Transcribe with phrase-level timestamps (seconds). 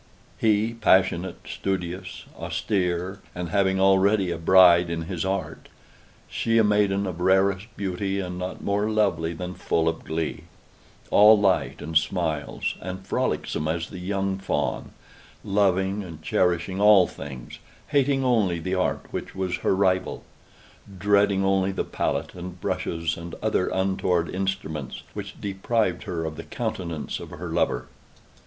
[0.39, 5.69] He, passionate, studious, austere, and having already a bride in his Art;
[6.27, 10.45] she a maiden of rarest beauty, and not more lovely than full of glee;
[11.11, 14.89] all light and smiles, and frolicsome as the young fawn;
[15.43, 17.59] loving and cherishing all things;
[17.89, 20.23] hating only the Art which was her rival;
[20.97, 26.43] dreading only the pallet and brushes and other untoward instruments which deprived her of the
[26.43, 27.87] countenance of her lover.